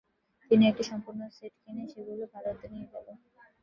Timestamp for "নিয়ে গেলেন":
2.67-3.17